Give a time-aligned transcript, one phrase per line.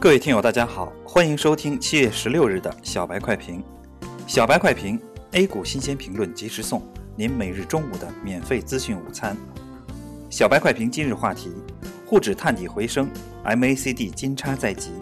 [0.00, 3.60] 各位听友，大家好，欢迎收听七月十六日的小白快评。
[4.28, 4.96] 小白快评
[5.32, 6.80] ，A 股新鲜评论及时送，
[7.16, 9.36] 您每日中午的免费资讯午餐。
[10.30, 11.50] 小白快评今日话题：
[12.06, 13.10] 沪指探底回升
[13.44, 14.92] ，MACD 金叉在即。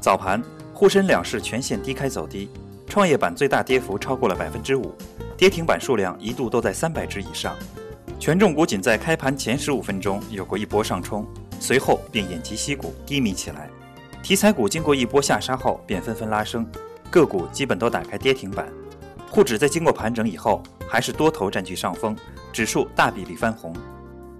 [0.00, 0.42] 早盘，
[0.72, 2.48] 沪深两市全线低开走低，
[2.86, 4.94] 创业板最大跌幅超过了百分之五，
[5.36, 7.54] 跌停板数量一度都在三百只以上。
[8.18, 11.26] 权重股仅在开盘前十五分钟有过一波上冲，
[11.60, 13.68] 随后便偃旗息鼓，低迷起来。
[14.22, 16.66] 题材股经过一波下杀后，便纷纷拉升，
[17.10, 18.66] 个股基本都打开跌停板。
[19.30, 22.16] 沪指在经过盘整以后，还是多头占据上风，
[22.52, 23.74] 指数大比例翻红。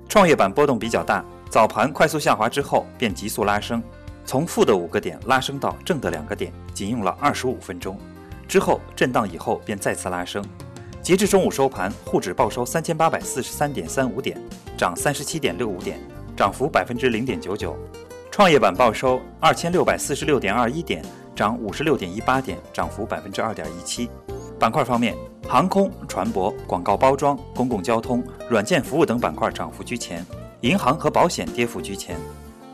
[0.09, 3.83] 创业板波动比较大，早盘快速下滑之后便急速拉升，
[4.25, 7.99] 从负的五个点拉升到正的两个点，仅用了二十五分钟。
[8.47, 10.45] 之后震荡以后便再次拉升，
[11.01, 14.41] 截至中午收盘，沪指报收三千八百四十三点三五点，
[14.77, 16.01] 涨三十七点六五点，
[16.37, 17.77] 涨幅百分之零点九九。
[18.31, 24.09] 创业板报收二千六百四十六点二一点，涨五十六点一八点，涨幅百分之二点一七。
[24.57, 25.17] 板块方面，
[25.49, 30.25] 航空、船舶、广告包装、公共交通、软件服务等板块涨幅居前，
[30.61, 32.17] 银行和保险跌幅居前。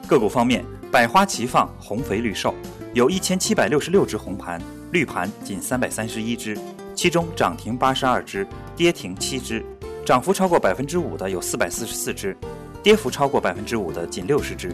[0.07, 0.63] 个股方面，
[0.93, 2.55] 百花齐放，红肥绿瘦，
[2.93, 4.61] 有一千七百六十六只红盘，
[4.93, 6.57] 绿盘仅三百三十一只，
[6.95, 8.47] 其中涨停八十二只，
[8.77, 9.65] 跌停七只，
[10.05, 12.37] 涨幅超过百分之五的有四百四十四只，
[12.83, 14.71] 跌幅超过百分之五的仅六十只。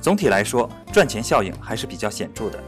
[0.00, 2.62] 总体来说，赚钱效应还是比较显著的。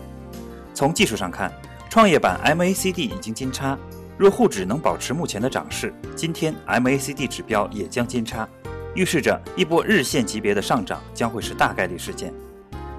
[0.75, 1.53] 从技术上看，
[1.89, 3.79] 创业板 MACD 已经金叉，
[4.19, 8.49] 若沪指能保持目前的涨势，今天 MACD 指标也将金叉，
[8.95, 12.33] 预示着一波日线级别的上涨将会是大概率事件。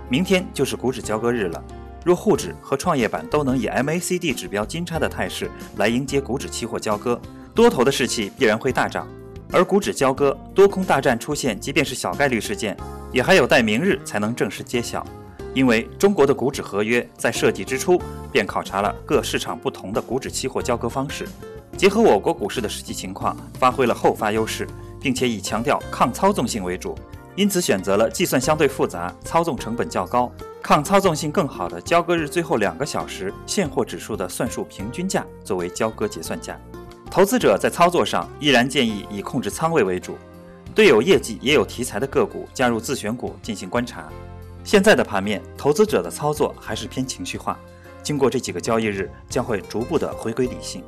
[0.10, 1.64] 明天就是股指交割日了，
[2.06, 7.20] 若沪指和创业板都能以 MACD 指标金叉的态势来迎接股指期货交割，
[7.54, 9.08] 多头的士气必然会大涨。
[9.52, 12.76] 而股指交割多空大战出现，即便是小概率事件，
[13.12, 15.06] 也还有待明日才能正式揭晓。
[15.54, 21.28] 因为中国的股指合约在设计之初便考察了各市场不同的股指期货交割方式，
[21.76, 24.66] 结合我国股市的实际情况，发挥了后发优势，
[25.02, 26.96] 并且以强调抗操纵性为主，
[27.36, 30.32] 因此选择了计算相对复杂、操纵成本较高、
[30.64, 36.58] 抗操纵性更好的交割日最后两个小时现货指数的算术平均价作为交割结算价。
[37.12, 40.18] 投资者在操作上依然建议以控制仓位为主，
[40.74, 44.08] 对有业绩也有题材的个股加入自选股进行观察。
[44.64, 47.60] 现在的盘面，投资者的操作还是偏情绪化，
[48.02, 50.82] 经过这几个交易日，将会逐步的回归理性。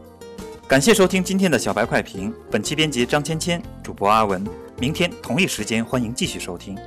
[0.66, 4.42] 感谢收听今天的小白快评，本期编辑张芊芊，主播阿文。
[4.80, 6.78] 明天同一时间欢迎继续收听。